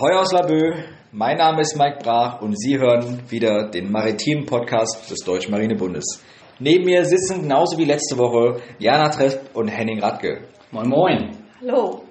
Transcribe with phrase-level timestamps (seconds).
[0.00, 0.76] Ahoi aus Laboe,
[1.10, 6.22] mein Name ist Mike Brach und Sie hören wieder den maritimen Podcast des Deutschen Marinebundes.
[6.60, 10.44] Neben mir sitzen genauso wie letzte Woche Jana Trepp und Henning Radke.
[10.70, 11.36] Moin Moin.
[11.60, 12.04] Hallo.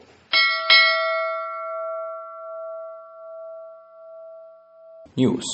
[5.16, 5.46] News.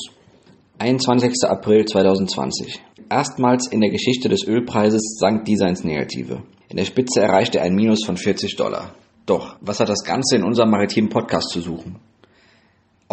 [0.79, 1.34] 21.
[1.43, 2.81] April 2020.
[3.11, 6.41] Erstmals in der Geschichte des Ölpreises sank dieser ins Negative.
[6.70, 8.95] In der Spitze erreichte er ein Minus von 40 Dollar.
[9.27, 11.99] Doch, was hat das Ganze in unserem maritimen Podcast zu suchen?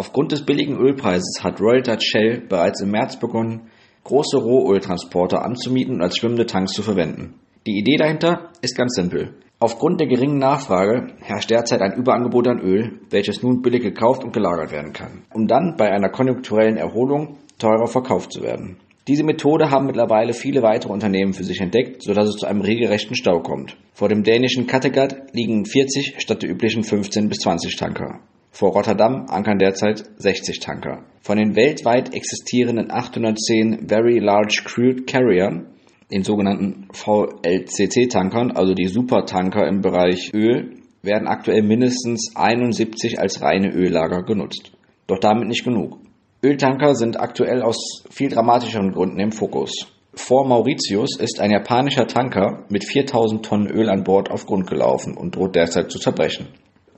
[0.01, 3.69] Aufgrund des billigen Ölpreises hat Royal Dutch Shell bereits im März begonnen,
[4.03, 7.35] große Rohöltransporter anzumieten und als schwimmende Tanks zu verwenden.
[7.67, 9.35] Die Idee dahinter ist ganz simpel.
[9.59, 14.33] Aufgrund der geringen Nachfrage herrscht derzeit ein Überangebot an Öl, welches nun billig gekauft und
[14.33, 18.77] gelagert werden kann, um dann bei einer konjunkturellen Erholung teurer verkauft zu werden.
[19.07, 23.15] Diese Methode haben mittlerweile viele weitere Unternehmen für sich entdeckt, sodass es zu einem regelrechten
[23.15, 23.77] Stau kommt.
[23.93, 28.19] Vor dem dänischen Kattegat liegen 40 statt der üblichen 15 bis 20 Tanker.
[28.53, 31.05] Vor Rotterdam ankern derzeit 60 Tanker.
[31.21, 35.67] Von den weltweit existierenden 810 Very Large Crude Carriern,
[36.11, 43.71] den sogenannten VLCC-Tankern, also die Supertanker im Bereich Öl, werden aktuell mindestens 71 als reine
[43.71, 44.73] Öllager genutzt.
[45.07, 45.99] Doch damit nicht genug.
[46.43, 49.71] Öltanker sind aktuell aus viel dramatischeren Gründen im Fokus.
[50.13, 55.15] Vor Mauritius ist ein japanischer Tanker mit 4000 Tonnen Öl an Bord auf Grund gelaufen
[55.15, 56.47] und droht derzeit zu zerbrechen.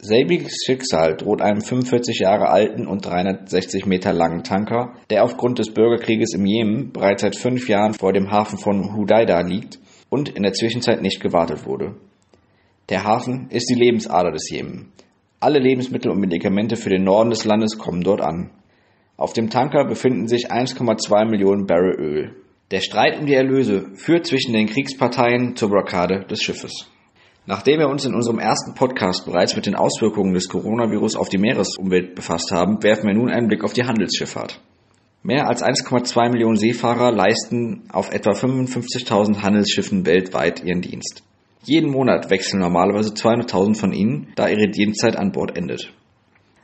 [0.03, 5.73] Selbiges Schicksal droht einem 45 Jahre alten und 360 Meter langen Tanker, der aufgrund des
[5.73, 10.43] Bürgerkrieges im Jemen bereits seit fünf Jahren vor dem Hafen von Hudaida liegt und in
[10.43, 11.95] der Zwischenzeit nicht gewartet wurde.
[12.89, 14.91] Der Hafen ist die Lebensader des Jemen.
[15.39, 18.49] Alle Lebensmittel und Medikamente für den Norden des Landes kommen dort an.
[19.15, 22.35] Auf dem Tanker befinden sich 1,2 Millionen Barrel Öl.
[22.71, 26.89] Der Streit um die Erlöse führt zwischen den Kriegsparteien zur Blockade des Schiffes.
[27.45, 31.37] Nachdem wir uns in unserem ersten Podcast bereits mit den Auswirkungen des Coronavirus auf die
[31.37, 34.61] Meeresumwelt befasst haben, werfen wir nun einen Blick auf die Handelsschifffahrt.
[35.23, 41.23] Mehr als 1,2 Millionen Seefahrer leisten auf etwa 55.000 Handelsschiffen weltweit ihren Dienst.
[41.65, 45.91] Jeden Monat wechseln normalerweise 200.000 von ihnen, da ihre Dienstzeit an Bord endet.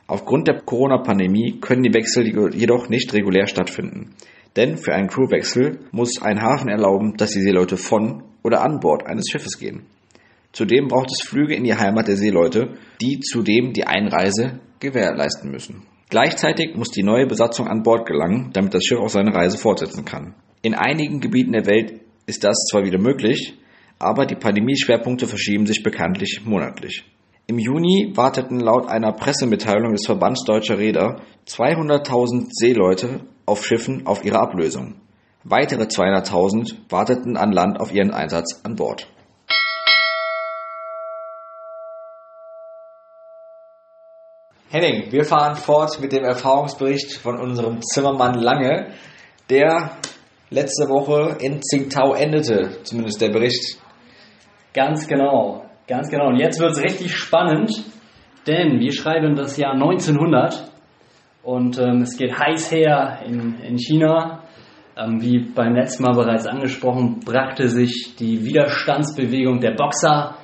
[0.06, 4.14] Aufgrund der Corona-Pandemie können die Wechsel jedoch nicht regulär stattfinden.
[4.56, 9.06] Denn für einen Crewwechsel muss ein Hafen erlauben, dass die Seeleute von oder an Bord
[9.06, 9.82] eines Schiffes gehen.
[10.52, 15.86] Zudem braucht es Flüge in die Heimat der Seeleute, die zudem die Einreise gewährleisten müssen.
[16.08, 20.04] Gleichzeitig muss die neue Besatzung an Bord gelangen, damit das Schiff auch seine Reise fortsetzen
[20.04, 20.34] kann.
[20.62, 23.54] In einigen Gebieten der Welt ist das zwar wieder möglich,
[24.00, 27.04] aber die Pandemieschwerpunkte verschieben sich bekanntlich monatlich.
[27.46, 34.24] Im Juni warteten laut einer Pressemitteilung des Verbands Deutscher Räder 200.000 Seeleute auf Schiffen auf
[34.24, 34.96] ihre Ablösung.
[35.44, 39.08] Weitere 200.000 warteten an Land auf ihren Einsatz an Bord.
[44.72, 48.92] Henning, wir fahren fort mit dem Erfahrungsbericht von unserem Zimmermann Lange,
[49.50, 49.96] der
[50.48, 53.80] letzte Woche in Tsingtao endete, zumindest der Bericht.
[54.72, 56.28] Ganz genau, ganz genau.
[56.28, 57.84] Und jetzt wird es richtig spannend,
[58.46, 60.70] denn wir schreiben das Jahr 1900
[61.42, 64.44] und ähm, es geht heiß her in, in China.
[64.96, 70.36] Ähm, wie beim letzten Mal bereits angesprochen, brachte sich die Widerstandsbewegung der Boxer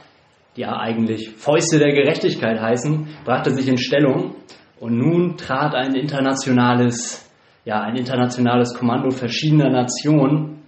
[0.56, 4.34] die ja eigentlich Fäuste der Gerechtigkeit heißen, brachte sich in Stellung
[4.80, 7.30] und nun trat ein internationales,
[7.64, 10.62] ja, ein internationales Kommando verschiedener Nationen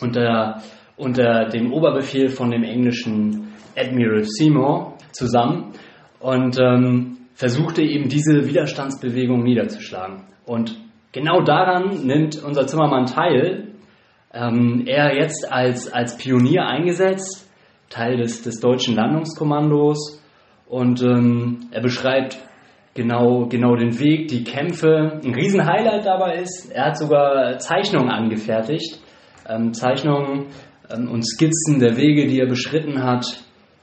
[0.00, 0.62] unter,
[0.96, 5.72] unter dem Oberbefehl von dem englischen Admiral Seymour zusammen
[6.20, 10.24] und ähm, versuchte eben diese Widerstandsbewegung niederzuschlagen.
[10.46, 10.78] Und
[11.12, 13.74] genau daran nimmt unser Zimmermann teil.
[14.32, 17.43] Ähm, er jetzt als, als Pionier eingesetzt
[17.94, 20.20] Teil des, des deutschen Landungskommandos
[20.66, 22.38] und ähm, er beschreibt
[22.94, 25.20] genau, genau den Weg, die Kämpfe.
[25.24, 28.98] Ein Riesenhighlight dabei ist, er hat sogar Zeichnungen angefertigt,
[29.48, 30.46] ähm, Zeichnungen
[30.90, 33.26] ähm, und Skizzen der Wege, die er beschritten hat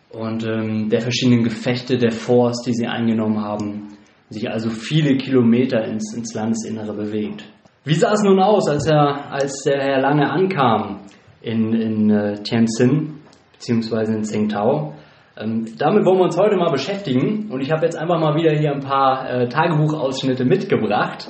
[0.09, 3.97] und ähm, der verschiedenen Gefechte, der Force, die sie eingenommen haben,
[4.29, 7.45] sich also viele Kilometer ins, ins Landesinnere bewegt.
[7.85, 10.99] Wie sah es nun aus, als, er, als der Herr Lange ankam
[11.41, 13.20] in, in äh, Tianjin?
[13.61, 14.95] Beziehungsweise in Tsingtao.
[15.37, 18.57] Ähm, damit wollen wir uns heute mal beschäftigen und ich habe jetzt einfach mal wieder
[18.57, 21.27] hier ein paar äh, Tagebuchausschnitte mitgebracht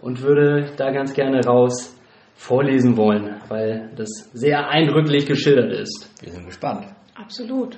[0.00, 1.92] und würde da ganz gerne raus
[2.34, 6.08] vorlesen wollen, weil das sehr eindrücklich geschildert ist.
[6.22, 6.86] Wir sind gespannt.
[7.14, 7.76] Absolut.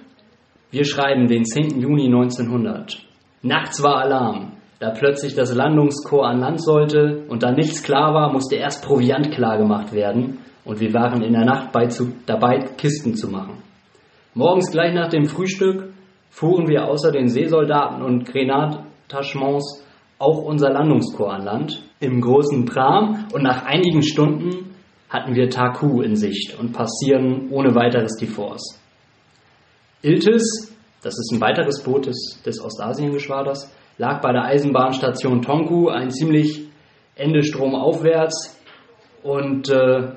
[0.71, 1.81] Wir schreiben den 10.
[1.81, 2.99] Juni 1900.
[3.43, 4.53] Nachts war Alarm.
[4.81, 9.33] Da plötzlich das Landungskorps an Land sollte und da nichts klar war, musste erst Proviant
[9.33, 13.63] klar gemacht werden und wir waren in der Nacht zu, dabei, Kisten zu machen.
[14.39, 15.93] Morgens gleich nach dem Frühstück
[16.31, 19.85] fuhren wir außer den Seesoldaten und Grenadtachements
[20.21, 24.77] auch unser Landungskorps an Land im großen Pram und nach einigen Stunden
[25.09, 28.81] hatten wir Taku in Sicht und passieren ohne weiteres die Force.
[30.03, 36.13] Iltis, das ist ein weiteres Boot des, des Ostasiengeschwaders, lag bei der Eisenbahnstation Tonku, ein
[36.13, 36.69] ziemlich
[37.17, 38.57] Ende stromaufwärts
[39.25, 40.13] und äh,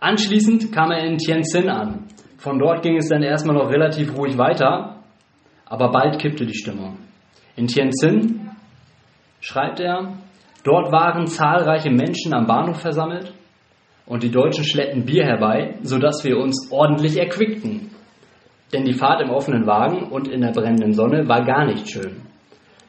[0.00, 2.08] anschließend kam er in Tianjin an.
[2.44, 4.96] Von dort ging es dann erstmal noch relativ ruhig weiter,
[5.64, 6.98] aber bald kippte die Stimmung.
[7.56, 8.50] In Tianjin
[9.40, 10.12] schreibt er,
[10.62, 13.32] dort waren zahlreiche Menschen am Bahnhof versammelt
[14.04, 17.90] und die Deutschen schleppten Bier herbei, sodass wir uns ordentlich erquickten.
[18.74, 22.20] Denn die Fahrt im offenen Wagen und in der brennenden Sonne war gar nicht schön.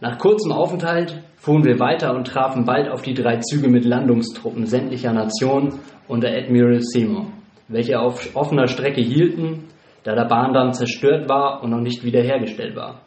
[0.02, 4.66] Nach kurzem Aufenthalt fuhren wir weiter und trafen bald auf die drei Züge mit Landungstruppen
[4.66, 5.80] sämtlicher Nationen
[6.10, 7.28] unter Admiral Seymour,
[7.67, 9.65] welche auf offener Strecke hielten,
[10.03, 13.01] da der Bahndamm zerstört war und noch nicht wiederhergestellt war.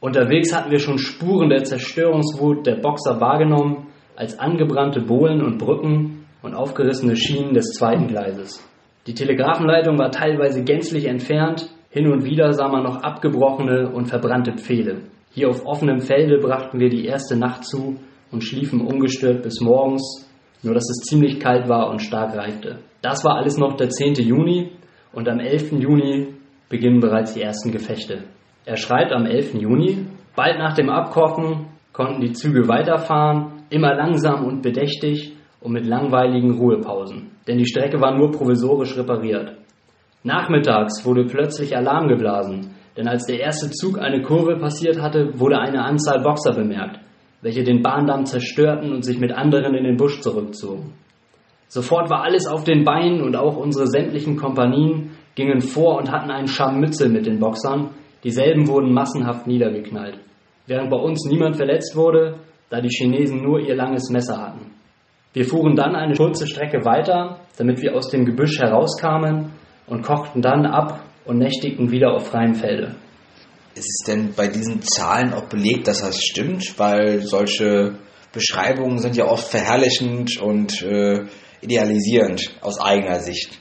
[0.00, 6.26] Unterwegs hatten wir schon Spuren der Zerstörungswut der Boxer wahrgenommen, als angebrannte Bohlen und Brücken
[6.42, 8.66] und aufgerissene Schienen des zweiten Gleises.
[9.06, 14.52] Die Telegrafenleitung war teilweise gänzlich entfernt, hin und wieder sah man noch abgebrochene und verbrannte
[14.52, 15.02] Pfähle.
[15.32, 17.96] Hier auf offenem Felde brachten wir die erste Nacht zu
[18.30, 20.25] und schliefen ungestört bis morgens,
[20.62, 22.78] nur dass es ziemlich kalt war und stark reifte.
[23.02, 24.14] Das war alles noch der 10.
[24.14, 24.72] Juni
[25.12, 25.72] und am 11.
[25.72, 26.34] Juni
[26.68, 28.24] beginnen bereits die ersten Gefechte.
[28.64, 29.54] Er schreibt am 11.
[29.54, 35.36] Juni, bald nach dem Abkochen konnten die Züge weiterfahren, immer langsam und bedächtig,
[35.66, 39.56] und mit langweiligen Ruhepausen, denn die Strecke war nur provisorisch repariert.
[40.22, 45.58] Nachmittags wurde plötzlich Alarm geblasen, denn als der erste Zug eine Kurve passiert hatte, wurde
[45.58, 47.00] eine Anzahl Boxer bemerkt,
[47.46, 50.94] welche den Bahndamm zerstörten und sich mit anderen in den Busch zurückzogen.
[51.68, 56.32] Sofort war alles auf den Beinen und auch unsere sämtlichen Kompanien gingen vor und hatten
[56.32, 57.90] einen Scharmützel mit den Boxern,
[58.24, 60.18] dieselben wurden massenhaft niedergeknallt,
[60.66, 64.72] während bei uns niemand verletzt wurde, da die Chinesen nur ihr langes Messer hatten.
[65.32, 69.52] Wir fuhren dann eine kurze Strecke weiter, damit wir aus dem Gebüsch herauskamen
[69.86, 72.96] und kochten dann ab und nächtigten wieder auf freiem Felde.
[73.76, 76.78] Ist es denn bei diesen Zahlen auch belegt, dass das stimmt?
[76.78, 77.98] Weil solche
[78.32, 81.26] Beschreibungen sind ja oft verherrlichend und äh,
[81.60, 83.60] idealisierend aus eigener Sicht.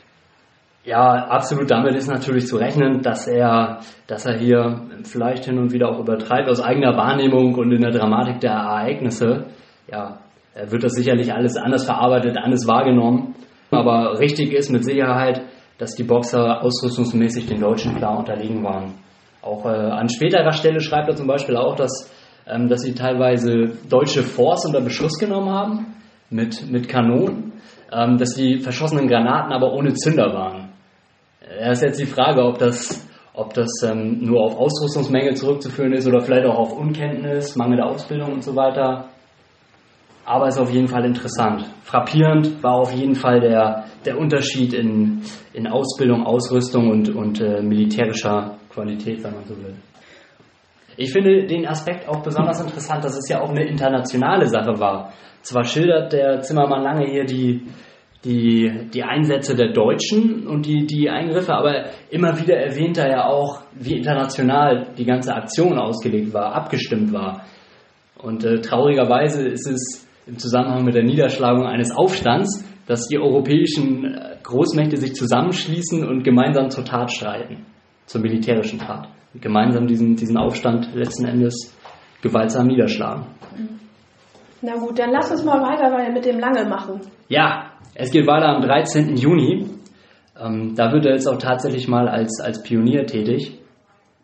[0.86, 1.70] Ja, absolut.
[1.70, 6.00] Damit ist natürlich zu rechnen, dass er, dass er hier vielleicht hin und wieder auch
[6.00, 9.48] übertreibt aus eigener Wahrnehmung und in der Dramatik der Ereignisse.
[9.92, 10.20] Ja,
[10.70, 13.36] wird das sicherlich alles anders verarbeitet, anders wahrgenommen.
[13.72, 15.42] Aber richtig ist mit Sicherheit,
[15.78, 18.94] dass die Boxer ausrüstungsmäßig den Deutschen klar unterlegen waren.
[19.46, 22.12] Auch äh, an späterer Stelle schreibt er zum Beispiel auch, dass,
[22.48, 25.96] ähm, dass sie teilweise deutsche Force unter Beschuss genommen haben
[26.32, 27.54] mit, mit Kanonen,
[27.94, 30.70] ähm, dass die verschossenen Granaten aber ohne Zünder waren.
[31.42, 36.08] Da ist jetzt die Frage, ob das, ob das ähm, nur auf Ausrüstungsmängel zurückzuführen ist
[36.08, 39.10] oder vielleicht auch auf Unkenntnis, Mangel der Ausbildung und so weiter
[40.26, 41.66] aber ist auf jeden Fall interessant.
[41.84, 45.22] Frappierend war auf jeden Fall der, der Unterschied in,
[45.54, 49.76] in Ausbildung, Ausrüstung und, und äh, militärischer Qualität, wenn man so will.
[50.98, 55.14] Ich finde den Aspekt auch besonders interessant, dass es ja auch eine internationale Sache war.
[55.42, 57.68] Zwar schildert der Zimmermann lange hier die,
[58.24, 63.26] die, die Einsätze der Deutschen und die, die Eingriffe, aber immer wieder erwähnt er ja
[63.26, 67.44] auch, wie international die ganze Aktion ausgelegt war, abgestimmt war.
[68.18, 74.06] Und äh, traurigerweise ist es im Zusammenhang mit der Niederschlagung eines Aufstands, dass die europäischen
[74.06, 77.66] äh, Großmächte sich zusammenschließen und gemeinsam zur Tat streiten,
[78.06, 79.08] zur militärischen Tat.
[79.34, 81.76] Und gemeinsam diesen, diesen Aufstand letzten Endes
[82.22, 83.26] gewaltsam niederschlagen.
[84.62, 87.02] Na gut, dann lass uns mal weiter mit dem Lange machen.
[87.28, 89.16] Ja, es geht weiter am 13.
[89.16, 89.68] Juni.
[90.40, 93.60] Ähm, da wird er jetzt auch tatsächlich mal als, als Pionier tätig.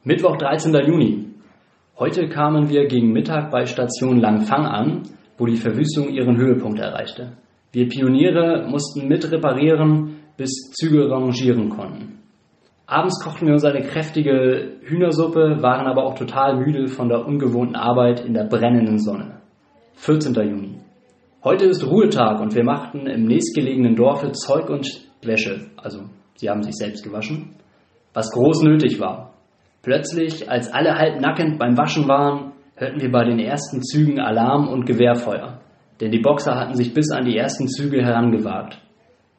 [0.03, 0.74] Mittwoch, 13.
[0.74, 1.27] Juni.
[2.00, 5.03] Heute kamen wir gegen Mittag bei Station Langfang an
[5.42, 7.32] wo die Verwüstung ihren Höhepunkt erreichte.
[7.72, 12.20] Wir Pioniere mussten mit reparieren, bis Züge rangieren konnten.
[12.86, 17.76] Abends kochten wir uns eine kräftige Hühnersuppe, waren aber auch total müde von der ungewohnten
[17.76, 19.42] Arbeit in der brennenden Sonne.
[19.96, 20.36] 14.
[20.36, 20.76] Juni.
[21.44, 24.88] Heute ist Ruhetag und wir machten im nächstgelegenen Dorfe Zeug und
[25.24, 26.02] Wäsche, also
[26.36, 27.56] sie haben sich selbst gewaschen,
[28.14, 29.34] was groß nötig war.
[29.82, 32.50] Plötzlich, als alle halb nackend beim Waschen waren,
[32.82, 35.60] hörten wir bei den ersten Zügen Alarm und Gewehrfeuer,
[36.02, 38.80] denn die Boxer hatten sich bis an die ersten Züge herangewagt.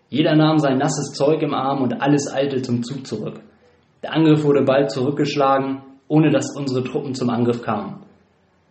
[0.09, 3.41] Jeder nahm sein nasses Zeug im Arm und alles eilte zum Zug zurück.
[4.05, 8.05] Der Angriff wurde bald zurückgeschlagen, ohne dass unsere Truppen zum Angriff kamen.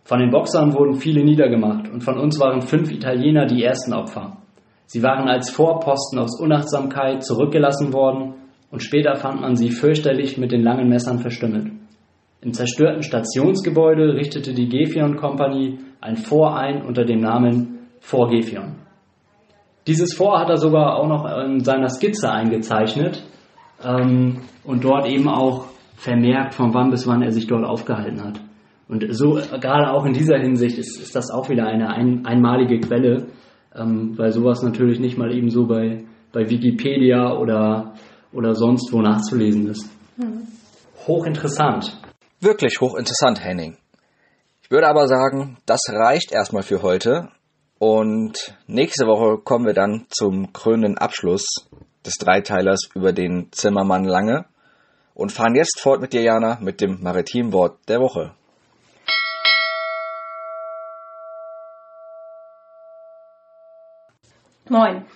[0.04, 4.38] Von den Boxern wurden viele niedergemacht und von uns waren fünf Italiener die ersten Opfer.
[4.86, 8.36] Sie waren als Vorposten aus Unachtsamkeit zurückgelassen worden
[8.70, 11.71] und später fand man sie fürchterlich mit den langen Messern verstümmelt.
[12.42, 18.74] Im zerstörten Stationsgebäude richtete die Gefion Company ein Fort ein unter dem Namen Fort Gefion.
[19.86, 23.22] Dieses Fort hat er sogar auch noch in seiner Skizze eingezeichnet
[23.84, 28.40] ähm, und dort eben auch vermerkt, von wann bis wann er sich dort aufgehalten hat.
[28.88, 32.80] Und so, gerade auch in dieser Hinsicht ist, ist das auch wieder eine ein, einmalige
[32.80, 33.28] Quelle,
[33.74, 37.94] ähm, weil sowas natürlich nicht mal eben so bei, bei Wikipedia oder,
[38.32, 39.88] oder sonst wo nachzulesen ist.
[40.16, 40.42] Mhm.
[41.06, 42.01] Hochinteressant.
[42.44, 43.78] Wirklich hochinteressant, Henning.
[44.64, 47.28] Ich würde aber sagen, das reicht erstmal für heute.
[47.78, 51.44] Und nächste Woche kommen wir dann zum krönenden Abschluss
[52.04, 54.46] des Dreiteilers über den Zimmermann Lange
[55.14, 58.34] und fahren jetzt fort mit dir, Jana, mit dem Maritimwort der Woche.
[64.68, 65.06] Moin.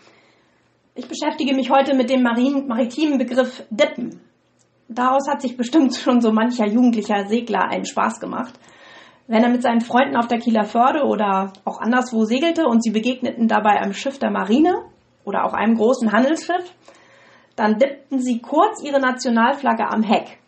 [0.95, 4.26] Ich beschäftige mich heute mit dem maritimen Begriff Dippen.
[4.89, 8.55] Daraus hat sich bestimmt schon so mancher jugendlicher Segler einen Spaß gemacht.
[9.27, 12.91] Wenn er mit seinen Freunden auf der Kieler Förde oder auch anderswo segelte und sie
[12.91, 14.75] begegneten dabei einem Schiff der Marine
[15.25, 16.73] oder auch einem großen Handelsschiff,
[17.57, 20.39] dann dippten sie kurz ihre Nationalflagge am Heck.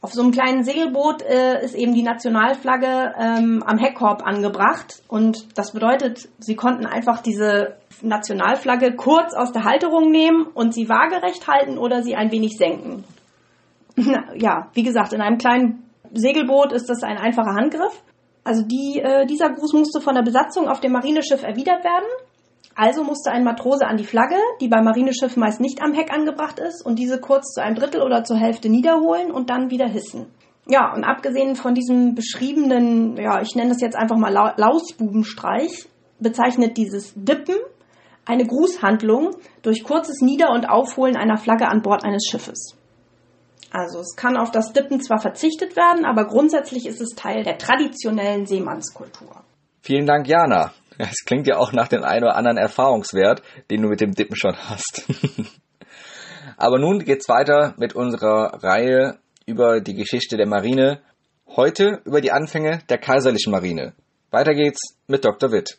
[0.00, 5.58] Auf so einem kleinen Segelboot äh, ist eben die Nationalflagge ähm, am Heckkorb angebracht und
[5.58, 11.48] das bedeutet, sie konnten einfach diese Nationalflagge kurz aus der Halterung nehmen und sie waagerecht
[11.48, 13.04] halten oder sie ein wenig senken.
[14.36, 18.02] Ja, wie gesagt, in einem kleinen Segelboot ist das ein einfacher Handgriff.
[18.44, 22.08] Also die, äh, dieser Gruß musste von der Besatzung auf dem Marineschiff erwidert werden.
[22.74, 26.60] Also musste ein Matrose an die Flagge, die beim Marineschiff meist nicht am Heck angebracht
[26.60, 30.26] ist, und diese kurz zu einem Drittel oder zur Hälfte niederholen und dann wieder hissen.
[30.68, 35.88] Ja, und abgesehen von diesem beschriebenen, ja, ich nenne das jetzt einfach mal Lausbubenstreich,
[36.20, 37.56] bezeichnet dieses Dippen
[38.24, 39.30] eine Grußhandlung
[39.62, 42.77] durch kurzes Nieder- und Aufholen einer Flagge an Bord eines Schiffes.
[43.70, 47.58] Also es kann auf das Dippen zwar verzichtet werden, aber grundsätzlich ist es Teil der
[47.58, 49.42] traditionellen Seemannskultur.
[49.82, 50.72] Vielen Dank, Jana.
[50.98, 54.36] Es klingt ja auch nach dem einen oder anderen Erfahrungswert, den du mit dem Dippen
[54.36, 55.04] schon hast.
[56.56, 61.00] aber nun geht's weiter mit unserer Reihe über die Geschichte der Marine.
[61.46, 63.94] Heute über die Anfänge der kaiserlichen Marine.
[64.30, 65.52] Weiter geht's mit Dr.
[65.52, 65.78] Witt.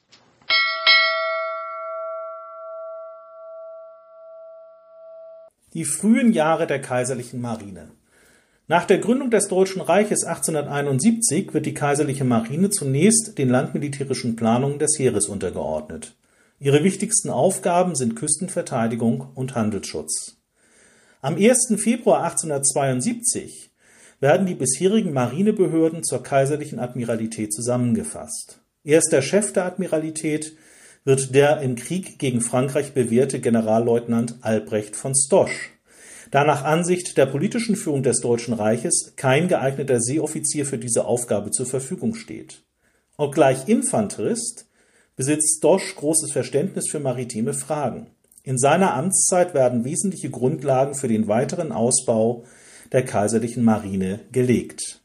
[5.73, 7.91] Die frühen Jahre der kaiserlichen Marine.
[8.67, 14.79] Nach der Gründung des Deutschen Reiches 1871 wird die kaiserliche Marine zunächst den landmilitärischen Planungen
[14.79, 16.15] des Heeres untergeordnet.
[16.59, 20.37] Ihre wichtigsten Aufgaben sind Küstenverteidigung und Handelsschutz.
[21.21, 21.75] Am 1.
[21.77, 23.69] Februar 1872
[24.19, 28.59] werden die bisherigen Marinebehörden zur kaiserlichen Admiralität zusammengefasst.
[28.83, 30.55] Erster Chef der Admiralität
[31.09, 35.71] wird der im Krieg gegen Frankreich bewährte Generalleutnant Albrecht von Stosch,
[36.29, 41.49] da nach Ansicht der politischen Führung des Deutschen Reiches kein geeigneter Seeoffizier für diese Aufgabe
[41.49, 42.61] zur Verfügung steht.
[43.17, 44.67] Obgleich Infanterist,
[45.15, 48.11] besitzt Stosch großes Verständnis für maritime Fragen.
[48.43, 52.43] In seiner Amtszeit werden wesentliche Grundlagen für den weiteren Ausbau
[52.91, 55.01] der kaiserlichen Marine gelegt.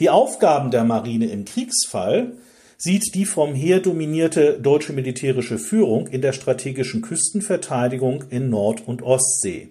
[0.00, 2.38] Die Aufgaben der Marine im Kriegsfall
[2.84, 9.00] sieht die vom Heer dominierte deutsche militärische Führung in der strategischen Küstenverteidigung in Nord- und
[9.00, 9.70] Ostsee,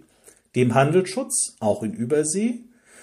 [0.56, 2.62] dem Handelsschutz, auch in Übersee,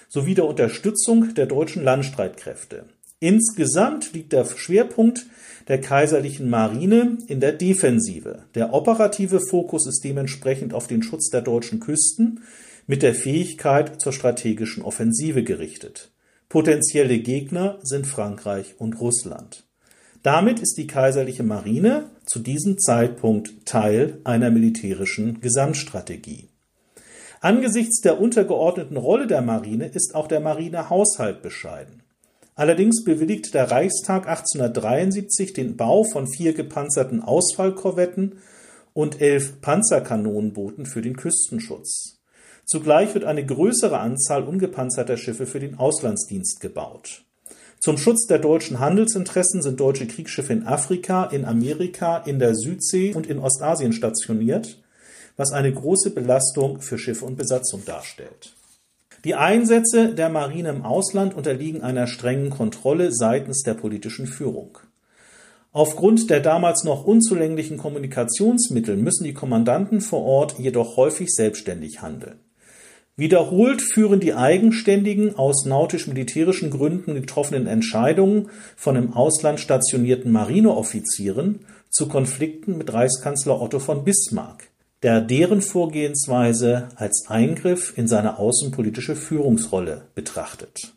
[0.09, 2.83] sowie der Unterstützung der deutschen Landstreitkräfte.
[3.21, 5.27] Insgesamt liegt der Schwerpunkt
[5.69, 8.39] der kaiserlichen Marine in der Defensive.
[8.53, 12.41] Der operative Fokus ist dementsprechend auf den Schutz der deutschen Küsten
[12.85, 16.11] mit der Fähigkeit zur strategischen Offensive gerichtet.
[16.49, 19.63] Potenzielle Gegner sind Frankreich und Russland.
[20.23, 26.47] Damit ist die kaiserliche Marine zu diesem Zeitpunkt Teil einer militärischen Gesamtstrategie.
[27.39, 32.03] Angesichts der untergeordneten Rolle der Marine ist auch der Marinehaushalt bescheiden.
[32.53, 38.37] Allerdings bewilligt der Reichstag 1873 den Bau von vier gepanzerten Ausfallkorvetten
[38.93, 42.19] und elf Panzerkanonenbooten für den Küstenschutz.
[42.65, 47.23] Zugleich wird eine größere Anzahl ungepanzerter Schiffe für den Auslandsdienst gebaut.
[47.83, 53.15] Zum Schutz der deutschen Handelsinteressen sind deutsche Kriegsschiffe in Afrika, in Amerika, in der Südsee
[53.15, 54.77] und in Ostasien stationiert,
[55.35, 58.53] was eine große Belastung für Schiffe und Besatzung darstellt.
[59.23, 64.77] Die Einsätze der Marine im Ausland unterliegen einer strengen Kontrolle seitens der politischen Führung.
[65.71, 72.41] Aufgrund der damals noch unzulänglichen Kommunikationsmittel müssen die Kommandanten vor Ort jedoch häufig selbstständig handeln.
[73.21, 82.07] Wiederholt führen die eigenständigen, aus nautisch-militärischen Gründen getroffenen Entscheidungen von im Ausland stationierten Marineoffizieren zu
[82.07, 84.69] Konflikten mit Reichskanzler Otto von Bismarck,
[85.03, 90.91] der deren Vorgehensweise als Eingriff in seine außenpolitische Führungsrolle betrachtet.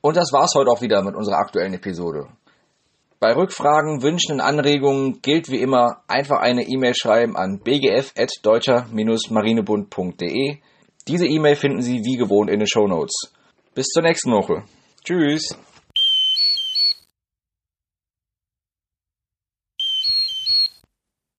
[0.00, 2.26] Und das war's heute auch wieder mit unserer aktuellen Episode.
[3.20, 10.58] Bei Rückfragen, Wünschen und Anregungen gilt wie immer einfach eine E-Mail schreiben an bgf.deutscher-marinebund.de.
[11.08, 13.30] Diese E-Mail finden Sie wie gewohnt in den Show Notes.
[13.74, 14.64] Bis zur nächsten Woche.
[15.04, 15.56] Tschüss.